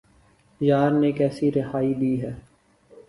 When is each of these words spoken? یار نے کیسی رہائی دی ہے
یار 0.61 0.91
نے 0.91 1.11
کیسی 1.11 1.51
رہائی 1.51 1.93
دی 1.93 2.13
ہے 2.21 2.31